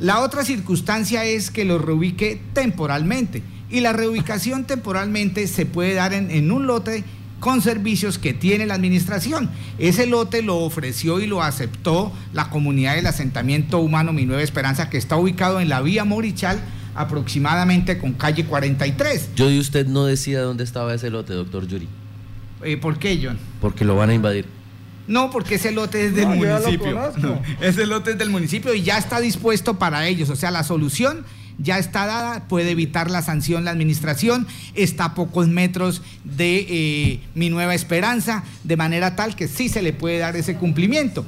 La 0.00 0.20
otra 0.20 0.44
circunstancia 0.44 1.24
es 1.24 1.50
que 1.50 1.64
lo 1.64 1.78
reubique 1.78 2.40
temporalmente 2.52 3.42
y 3.70 3.80
la 3.80 3.92
reubicación 3.92 4.64
temporalmente 4.64 5.46
se 5.46 5.64
puede 5.66 5.94
dar 5.94 6.12
en, 6.12 6.30
en 6.30 6.50
un 6.50 6.66
lote 6.66 7.04
con 7.42 7.60
servicios 7.60 8.18
que 8.18 8.34
tiene 8.34 8.66
la 8.66 8.74
administración. 8.74 9.50
Ese 9.76 10.06
lote 10.06 10.42
lo 10.42 10.58
ofreció 10.58 11.18
y 11.18 11.26
lo 11.26 11.42
aceptó 11.42 12.12
la 12.32 12.50
comunidad 12.50 12.94
del 12.94 13.08
asentamiento 13.08 13.80
humano 13.80 14.12
Mi 14.12 14.26
Nueva 14.26 14.44
Esperanza, 14.44 14.88
que 14.88 14.96
está 14.96 15.16
ubicado 15.16 15.58
en 15.58 15.68
la 15.68 15.80
vía 15.80 16.04
Morichal, 16.04 16.60
aproximadamente 16.94 17.98
con 17.98 18.12
calle 18.12 18.44
43. 18.44 19.30
Yo 19.34 19.50
y 19.50 19.58
usted 19.58 19.88
no 19.88 20.04
decía 20.04 20.40
dónde 20.40 20.62
estaba 20.62 20.94
ese 20.94 21.10
lote, 21.10 21.32
doctor 21.32 21.66
Yuri. 21.66 21.88
Eh, 22.62 22.76
¿Por 22.76 23.00
qué, 23.00 23.20
John? 23.20 23.38
Porque 23.60 23.84
lo 23.84 23.96
van 23.96 24.10
a 24.10 24.14
invadir. 24.14 24.46
No, 25.08 25.32
porque 25.32 25.56
ese 25.56 25.72
lote 25.72 26.06
es 26.06 26.14
del 26.14 26.28
municipio. 26.28 27.12
ese 27.60 27.86
lote 27.86 28.12
es 28.12 28.18
del 28.18 28.30
municipio 28.30 28.72
y 28.72 28.82
ya 28.82 28.98
está 28.98 29.18
dispuesto 29.18 29.80
para 29.80 30.06
ellos. 30.06 30.30
O 30.30 30.36
sea, 30.36 30.52
la 30.52 30.62
solución 30.62 31.24
ya 31.58 31.78
está 31.78 32.06
dada, 32.06 32.48
puede 32.48 32.70
evitar 32.70 33.10
la 33.10 33.22
sanción 33.22 33.64
la 33.64 33.70
administración, 33.70 34.46
está 34.74 35.06
a 35.06 35.14
pocos 35.14 35.48
metros 35.48 36.02
de 36.24 36.66
eh, 36.68 37.20
mi 37.34 37.50
nueva 37.50 37.74
esperanza, 37.74 38.44
de 38.64 38.76
manera 38.76 39.16
tal 39.16 39.36
que 39.36 39.48
sí 39.48 39.68
se 39.68 39.82
le 39.82 39.92
puede 39.92 40.18
dar 40.18 40.36
ese 40.36 40.56
cumplimiento. 40.56 41.24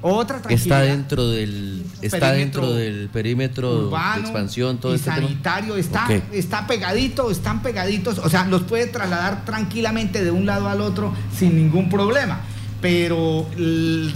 Otra 0.00 0.40
está 0.48 0.82
dentro 0.82 1.28
del 1.28 1.84
está 2.02 2.32
dentro 2.32 2.72
del 2.72 3.08
perímetro 3.08 3.90
de 3.90 4.20
expansión 4.20 4.78
todo 4.78 4.92
y 4.92 4.94
este 4.94 5.10
sanitario 5.10 5.76
está 5.76 6.06
está 6.30 6.68
pegadito 6.68 7.32
están 7.32 7.62
pegaditos 7.62 8.18
o 8.18 8.30
sea 8.30 8.44
los 8.44 8.62
puede 8.62 8.86
trasladar 8.86 9.44
tranquilamente 9.44 10.22
de 10.22 10.30
un 10.30 10.46
lado 10.46 10.68
al 10.68 10.82
otro 10.82 11.12
sin 11.36 11.56
ningún 11.56 11.88
problema 11.88 12.38
pero 12.80 13.46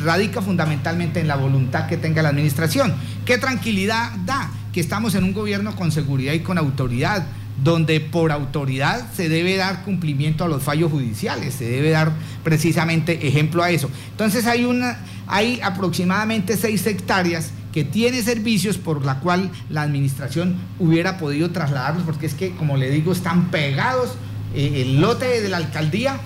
radica 0.04 0.40
fundamentalmente 0.40 1.20
en 1.20 1.28
la 1.28 1.36
voluntad 1.36 1.86
que 1.88 1.96
tenga 1.96 2.22
la 2.22 2.28
administración. 2.28 2.94
Qué 3.24 3.38
tranquilidad 3.38 4.12
da 4.24 4.50
que 4.72 4.80
estamos 4.80 5.14
en 5.14 5.24
un 5.24 5.32
gobierno 5.32 5.76
con 5.76 5.92
seguridad 5.92 6.32
y 6.32 6.40
con 6.40 6.58
autoridad, 6.58 7.26
donde 7.62 8.00
por 8.00 8.32
autoridad 8.32 9.12
se 9.12 9.28
debe 9.28 9.56
dar 9.56 9.84
cumplimiento 9.84 10.44
a 10.44 10.48
los 10.48 10.62
fallos 10.62 10.90
judiciales, 10.90 11.54
se 11.54 11.68
debe 11.68 11.90
dar 11.90 12.12
precisamente 12.42 13.28
ejemplo 13.28 13.62
a 13.62 13.70
eso. 13.70 13.90
Entonces 14.10 14.46
hay 14.46 14.64
una, 14.64 14.98
hay 15.26 15.60
aproximadamente 15.62 16.56
seis 16.56 16.86
hectáreas 16.86 17.50
que 17.72 17.84
tiene 17.84 18.22
servicios 18.22 18.78
por 18.78 19.04
la 19.04 19.20
cual 19.20 19.50
la 19.68 19.82
administración 19.82 20.56
hubiera 20.78 21.18
podido 21.18 21.50
trasladarlos, 21.50 22.04
porque 22.04 22.26
es 22.26 22.34
que, 22.34 22.52
como 22.52 22.76
le 22.76 22.90
digo, 22.90 23.12
están 23.12 23.50
pegados 23.50 24.14
eh, 24.54 24.82
el 24.82 25.00
lote 25.00 25.40
de 25.40 25.48
la 25.48 25.58
alcaldía 25.58 26.18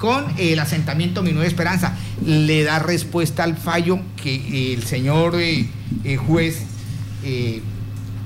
con 0.00 0.24
el 0.38 0.58
asentamiento 0.58 1.22
Mi 1.22 1.30
Esperanza. 1.42 1.94
Le 2.24 2.64
da 2.64 2.78
respuesta 2.78 3.44
al 3.44 3.56
fallo 3.56 4.00
que 4.20 4.72
el 4.74 4.82
señor 4.84 5.36
eh, 5.38 5.68
eh, 6.04 6.16
juez 6.16 6.62
eh, 7.22 7.60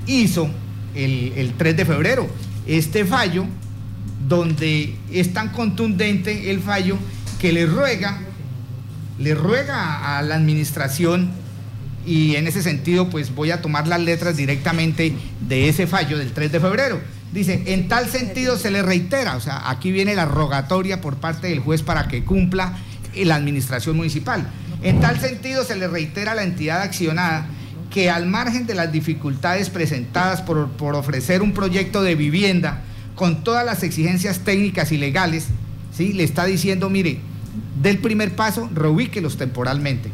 hizo 0.07 0.49
el, 0.95 1.53
3 1.57 1.77
de 1.77 1.85
febrero. 1.85 2.27
Este 2.67 3.05
fallo, 3.05 3.45
donde 4.27 4.95
es 5.11 5.33
tan 5.33 5.49
contundente 5.49 6.51
el 6.51 6.59
fallo 6.59 6.97
que 7.39 7.53
le 7.53 7.65
ruega, 7.65 8.19
le 9.19 9.35
ruega 9.35 10.17
a 10.17 10.21
la 10.21 10.35
administración 10.35 11.31
y 12.05 12.35
en 12.35 12.47
ese 12.47 12.61
sentido 12.61 13.09
pues 13.09 13.33
voy 13.33 13.51
a 13.51 13.61
tomar 13.61 13.87
las 13.87 13.99
letras 13.99 14.37
directamente 14.37 15.13
de 15.47 15.69
ese 15.69 15.87
fallo 15.87 16.17
del 16.17 16.31
3 16.31 16.51
de 16.51 16.59
febrero. 16.59 17.01
Dice, 17.33 17.63
en 17.67 17.87
tal 17.87 18.09
sentido 18.09 18.57
se 18.57 18.71
le 18.71 18.81
reitera, 18.81 19.35
o 19.35 19.41
sea, 19.41 19.69
aquí 19.69 19.91
viene 19.91 20.15
la 20.15 20.25
rogatoria 20.25 21.01
por 21.01 21.17
parte 21.17 21.47
del 21.47 21.59
juez 21.59 21.81
para 21.81 22.07
que 22.07 22.23
cumpla 22.23 22.77
la 23.15 23.35
administración 23.35 23.97
municipal. 23.97 24.47
En 24.81 25.01
tal 25.01 25.19
sentido 25.19 25.63
se 25.63 25.75
le 25.75 25.87
reitera 25.87 26.33
a 26.33 26.35
la 26.35 26.43
entidad 26.43 26.81
accionada 26.81 27.47
que 27.95 28.09
al 28.09 28.25
margen 28.25 28.67
de 28.67 28.75
las 28.75 28.91
dificultades 28.91 29.69
presentadas 29.69 30.41
por, 30.41 30.95
ofrecer 30.95 31.41
un 31.41 31.53
proyecto 31.53 32.03
de 32.03 32.15
vivienda 32.15 32.81
con 33.15 33.41
todas 33.41 33.65
las 33.65 33.83
exigencias 33.83 34.39
técnicas 34.39 34.91
y 34.91 34.97
legales, 34.97 35.47
¿sí? 35.95 36.11
le 36.11 36.25
está 36.25 36.43
diciendo, 36.43 36.89
mire, 36.89 37.19
del 37.81 37.99
primer 37.99 38.35
paso, 38.35 38.69
reubíquelos 38.73 39.37
temporalmente. 39.37 40.11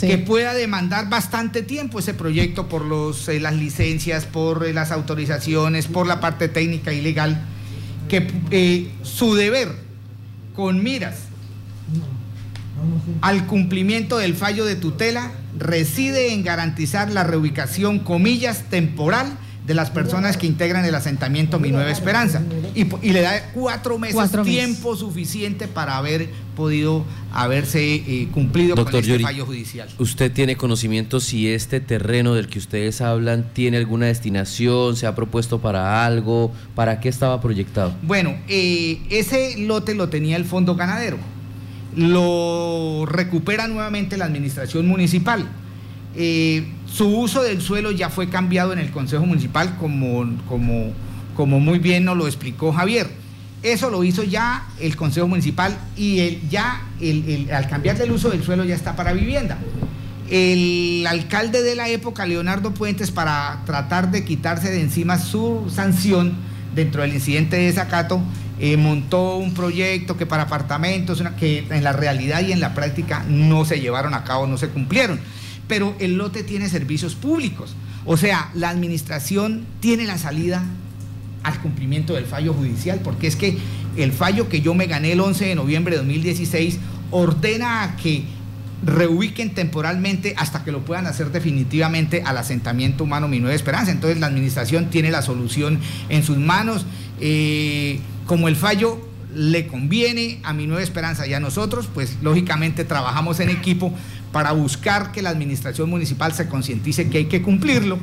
Que 0.00 0.16
pueda 0.16 0.54
demandar 0.54 1.08
bastante 1.08 1.62
tiempo 1.62 1.98
ese 1.98 2.14
proyecto 2.14 2.68
por 2.68 2.84
los, 2.84 3.28
eh, 3.28 3.40
las 3.40 3.56
licencias, 3.56 4.24
por 4.24 4.64
eh, 4.64 4.72
las 4.72 4.92
autorizaciones, 4.92 5.88
por 5.88 6.06
la 6.06 6.20
parte 6.20 6.46
técnica 6.46 6.92
y 6.92 7.00
legal. 7.00 7.36
Que 8.08 8.30
eh, 8.52 8.92
su 9.02 9.34
deber, 9.34 9.72
con 10.54 10.84
miras 10.84 11.16
al 13.22 13.46
cumplimiento 13.46 14.18
del 14.18 14.36
fallo 14.36 14.64
de 14.64 14.76
tutela 14.76 15.32
reside 15.58 16.32
en 16.32 16.42
garantizar 16.42 17.10
la 17.10 17.24
reubicación, 17.24 18.00
comillas, 18.00 18.64
temporal 18.70 19.38
de 19.66 19.72
las 19.72 19.90
personas 19.90 20.36
que 20.36 20.46
integran 20.46 20.84
el 20.84 20.94
asentamiento 20.94 21.58
Mi 21.58 21.70
Nueva 21.70 21.90
Esperanza. 21.90 22.42
Y, 22.74 23.12
le 23.12 23.22
da 23.22 23.50
cuatro 23.54 23.98
meses, 23.98 24.30
tiempo 24.44 24.94
suficiente 24.94 25.68
para 25.68 25.96
haber 25.96 26.28
podido 26.54 27.04
haberse 27.32 27.94
eh, 27.94 28.28
cumplido 28.30 28.76
con 28.76 28.94
este 28.94 29.18
fallo 29.20 29.46
judicial. 29.46 29.88
¿Usted 29.98 30.30
tiene 30.30 30.56
conocimiento 30.56 31.18
si 31.18 31.48
este 31.48 31.80
terreno 31.80 32.34
del 32.34 32.48
que 32.48 32.58
ustedes 32.58 33.00
hablan 33.00 33.48
tiene 33.54 33.78
alguna 33.78 34.06
destinación, 34.06 34.96
se 34.96 35.06
ha 35.06 35.14
propuesto 35.14 35.60
para 35.60 36.04
algo, 36.04 36.52
para 36.74 37.00
qué 37.00 37.08
estaba 37.08 37.40
proyectado? 37.40 37.94
Bueno, 38.02 38.36
eh, 38.48 39.00
ese 39.08 39.56
lote 39.58 39.94
lo 39.94 40.10
tenía 40.10 40.36
el 40.36 40.44
Fondo 40.44 40.74
Ganadero 40.74 41.18
lo 41.96 43.06
recupera 43.06 43.68
nuevamente 43.68 44.16
la 44.16 44.24
administración 44.24 44.86
municipal. 44.86 45.48
Eh, 46.16 46.66
su 46.86 47.08
uso 47.08 47.42
del 47.42 47.60
suelo 47.60 47.90
ya 47.90 48.08
fue 48.08 48.28
cambiado 48.28 48.72
en 48.72 48.78
el 48.78 48.90
Consejo 48.90 49.26
Municipal, 49.26 49.76
como, 49.78 50.26
como, 50.48 50.92
como 51.36 51.60
muy 51.60 51.78
bien 51.78 52.04
nos 52.04 52.16
lo 52.16 52.26
explicó 52.26 52.72
Javier. 52.72 53.08
Eso 53.62 53.90
lo 53.90 54.04
hizo 54.04 54.22
ya 54.22 54.66
el 54.78 54.94
Consejo 54.94 55.26
Municipal 55.26 55.76
y 55.96 56.20
el, 56.20 56.48
ya 56.48 56.82
el, 57.00 57.48
al 57.52 57.68
cambiar 57.68 58.00
el 58.00 58.12
uso 58.12 58.30
del 58.30 58.44
suelo 58.44 58.64
ya 58.64 58.74
está 58.74 58.94
para 58.94 59.12
vivienda. 59.12 59.58
El 60.30 61.06
alcalde 61.06 61.62
de 61.62 61.74
la 61.74 61.88
época, 61.88 62.26
Leonardo 62.26 62.72
Puentes, 62.72 63.10
para 63.10 63.62
tratar 63.66 64.10
de 64.10 64.24
quitarse 64.24 64.70
de 64.70 64.80
encima 64.80 65.18
su 65.18 65.64
sanción 65.68 66.34
dentro 66.74 67.02
del 67.02 67.14
incidente 67.14 67.56
de 67.56 67.64
desacato, 67.64 68.20
eh, 68.60 68.76
montó 68.76 69.36
un 69.36 69.52
proyecto 69.54 70.16
que 70.16 70.26
para 70.26 70.44
apartamentos, 70.44 71.22
que 71.38 71.66
en 71.70 71.84
la 71.84 71.92
realidad 71.92 72.42
y 72.46 72.52
en 72.52 72.60
la 72.60 72.74
práctica 72.74 73.24
no 73.28 73.64
se 73.64 73.80
llevaron 73.80 74.14
a 74.14 74.24
cabo, 74.24 74.46
no 74.46 74.58
se 74.58 74.68
cumplieron. 74.68 75.20
Pero 75.66 75.94
el 75.98 76.16
lote 76.16 76.42
tiene 76.42 76.68
servicios 76.68 77.14
públicos. 77.14 77.74
O 78.04 78.16
sea, 78.16 78.50
la 78.54 78.68
administración 78.68 79.64
tiene 79.80 80.04
la 80.04 80.18
salida 80.18 80.62
al 81.42 81.60
cumplimiento 81.60 82.14
del 82.14 82.26
fallo 82.26 82.54
judicial, 82.54 83.00
porque 83.02 83.26
es 83.26 83.36
que 83.36 83.58
el 83.96 84.12
fallo 84.12 84.48
que 84.48 84.60
yo 84.60 84.74
me 84.74 84.86
gané 84.86 85.12
el 85.12 85.20
11 85.20 85.46
de 85.46 85.54
noviembre 85.54 85.92
de 85.92 85.98
2016 85.98 86.78
ordena 87.10 87.82
a 87.82 87.96
que 87.96 88.24
reubiquen 88.84 89.54
temporalmente 89.54 90.34
hasta 90.36 90.64
que 90.64 90.72
lo 90.72 90.84
puedan 90.84 91.06
hacer 91.06 91.30
definitivamente 91.30 92.22
al 92.24 92.36
asentamiento 92.36 93.04
humano 93.04 93.28
Mi 93.28 93.40
Nueva 93.40 93.54
Esperanza. 93.54 93.92
Entonces 93.92 94.20
la 94.20 94.26
administración 94.26 94.90
tiene 94.90 95.10
la 95.10 95.22
solución 95.22 95.78
en 96.08 96.22
sus 96.22 96.38
manos. 96.38 96.86
Eh, 97.20 98.00
como 98.26 98.48
el 98.48 98.56
fallo 98.56 98.98
le 99.34 99.66
conviene 99.66 100.40
a 100.44 100.52
Mi 100.52 100.66
Nueva 100.66 100.82
Esperanza 100.82 101.26
y 101.26 101.34
a 101.34 101.40
nosotros, 101.40 101.88
pues 101.92 102.16
lógicamente 102.22 102.84
trabajamos 102.84 103.40
en 103.40 103.50
equipo 103.50 103.92
para 104.32 104.52
buscar 104.52 105.12
que 105.12 105.22
la 105.22 105.30
administración 105.30 105.90
municipal 105.90 106.32
se 106.32 106.48
concientice 106.48 107.08
que 107.08 107.18
hay 107.18 107.24
que 107.26 107.42
cumplirlo, 107.42 107.98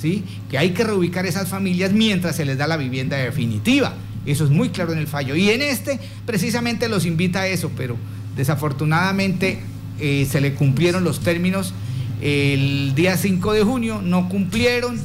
¿sí? 0.00 0.24
que 0.48 0.58
hay 0.58 0.70
que 0.70 0.84
reubicar 0.84 1.26
esas 1.26 1.48
familias 1.48 1.92
mientras 1.92 2.36
se 2.36 2.44
les 2.44 2.58
da 2.58 2.66
la 2.66 2.76
vivienda 2.76 3.16
definitiva. 3.16 3.94
Eso 4.24 4.44
es 4.44 4.50
muy 4.50 4.70
claro 4.70 4.92
en 4.92 4.98
el 4.98 5.06
fallo. 5.06 5.36
Y 5.36 5.50
en 5.50 5.62
este 5.62 6.00
precisamente 6.24 6.88
los 6.88 7.06
invita 7.06 7.42
a 7.42 7.46
eso, 7.46 7.70
pero 7.76 7.96
desafortunadamente 8.36 9.60
eh, 10.00 10.26
se 10.30 10.40
le 10.40 10.54
cumplieron 10.54 11.04
los 11.04 11.20
términos 11.20 11.72
el 12.20 12.94
día 12.94 13.16
5 13.16 13.52
de 13.52 13.62
junio, 13.62 14.00
no 14.02 14.28
cumplieron, 14.28 14.98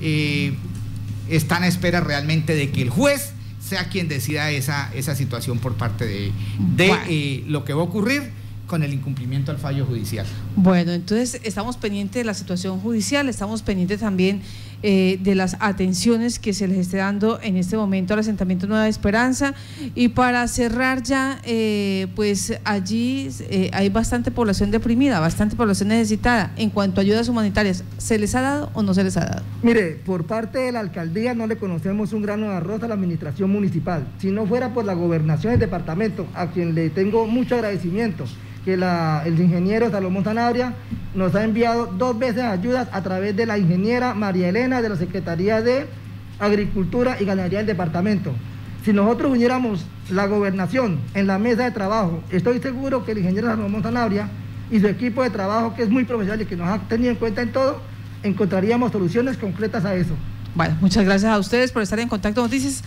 eh, 0.00 0.54
están 1.28 1.62
a 1.62 1.66
espera 1.66 2.00
realmente 2.00 2.54
de 2.54 2.70
que 2.70 2.82
el 2.82 2.90
juez 2.90 3.32
sea 3.66 3.88
quien 3.88 4.08
decida 4.08 4.50
esa, 4.50 4.92
esa 4.94 5.14
situación 5.14 5.58
por 5.58 5.74
parte 5.74 6.04
de, 6.06 6.32
de 6.76 6.92
eh, 7.08 7.44
lo 7.46 7.64
que 7.64 7.72
va 7.72 7.80
a 7.80 7.84
ocurrir 7.84 8.30
con 8.66 8.82
el 8.82 8.92
incumplimiento 8.92 9.50
al 9.50 9.58
fallo 9.58 9.84
judicial. 9.86 10.26
Bueno, 10.56 10.92
entonces 10.92 11.40
estamos 11.44 11.76
pendientes 11.76 12.20
de 12.20 12.24
la 12.24 12.34
situación 12.34 12.80
judicial, 12.80 13.28
estamos 13.28 13.62
pendientes 13.62 14.00
también 14.00 14.42
eh, 14.86 15.18
de 15.22 15.34
las 15.34 15.56
atenciones 15.60 16.38
que 16.38 16.52
se 16.52 16.68
les 16.68 16.76
esté 16.76 16.98
dando 16.98 17.40
en 17.40 17.56
este 17.56 17.74
momento 17.74 18.12
al 18.12 18.20
asentamiento 18.20 18.66
Nueva 18.66 18.86
Esperanza. 18.86 19.54
Y 19.94 20.08
para 20.08 20.46
cerrar 20.46 21.02
ya, 21.02 21.40
eh, 21.44 22.08
pues 22.14 22.52
allí 22.64 23.30
eh, 23.48 23.70
hay 23.72 23.88
bastante 23.88 24.30
población 24.30 24.70
deprimida, 24.70 25.20
bastante 25.20 25.56
población 25.56 25.88
necesitada. 25.88 26.52
En 26.58 26.68
cuanto 26.68 27.00
a 27.00 27.02
ayudas 27.02 27.30
humanitarias, 27.30 27.82
¿se 27.96 28.18
les 28.18 28.34
ha 28.34 28.42
dado 28.42 28.70
o 28.74 28.82
no 28.82 28.92
se 28.92 29.04
les 29.04 29.16
ha 29.16 29.24
dado? 29.24 29.42
Mire, 29.62 29.92
por 30.04 30.26
parte 30.26 30.58
de 30.58 30.72
la 30.72 30.80
alcaldía 30.80 31.32
no 31.32 31.46
le 31.46 31.56
conocemos 31.56 32.12
un 32.12 32.20
grano 32.20 32.50
de 32.50 32.56
arroz 32.56 32.82
a 32.82 32.88
la 32.88 32.92
administración 32.92 33.50
municipal. 33.50 34.06
Si 34.18 34.30
no 34.30 34.46
fuera 34.46 34.74
por 34.74 34.84
la 34.84 34.92
gobernación 34.92 35.54
del 35.54 35.60
departamento, 35.60 36.26
a 36.34 36.50
quien 36.50 36.74
le 36.74 36.90
tengo 36.90 37.26
mucho 37.26 37.54
agradecimiento 37.54 38.26
que 38.64 38.74
el 38.74 39.40
ingeniero 39.40 39.90
Salomón 39.90 40.24
Sanabria 40.24 40.74
nos 41.14 41.34
ha 41.34 41.44
enviado 41.44 41.86
dos 41.86 42.18
veces 42.18 42.42
ayudas 42.42 42.88
a 42.92 43.02
través 43.02 43.36
de 43.36 43.46
la 43.46 43.58
ingeniera 43.58 44.14
María 44.14 44.48
Elena 44.48 44.73
de 44.82 44.88
la 44.88 44.96
Secretaría 44.96 45.60
de 45.62 45.86
Agricultura 46.38 47.16
y 47.20 47.24
Ganadería 47.24 47.58
del 47.58 47.66
departamento. 47.66 48.32
Si 48.84 48.92
nosotros 48.92 49.32
uniéramos 49.32 49.86
la 50.10 50.26
gobernación 50.26 51.00
en 51.14 51.26
la 51.26 51.38
mesa 51.38 51.64
de 51.64 51.70
trabajo, 51.70 52.22
estoy 52.30 52.60
seguro 52.60 53.04
que 53.04 53.12
el 53.12 53.18
ingeniero 53.18 53.48
Salomón 53.48 53.82
Sanabria 53.82 54.28
y 54.70 54.80
su 54.80 54.86
equipo 54.86 55.22
de 55.22 55.30
trabajo, 55.30 55.74
que 55.74 55.82
es 55.82 55.90
muy 55.90 56.04
profesional 56.04 56.42
y 56.42 56.46
que 56.46 56.56
nos 56.56 56.68
ha 56.68 56.78
tenido 56.80 57.10
en 57.10 57.16
cuenta 57.16 57.42
en 57.42 57.52
todo, 57.52 57.80
encontraríamos 58.22 58.92
soluciones 58.92 59.36
concretas 59.36 59.84
a 59.84 59.94
eso. 59.94 60.14
Bueno, 60.54 60.76
muchas 60.80 61.04
gracias 61.04 61.32
a 61.32 61.38
ustedes 61.38 61.72
por 61.72 61.82
estar 61.82 61.98
en 61.98 62.08
contacto 62.08 62.40
noticias. 62.40 62.84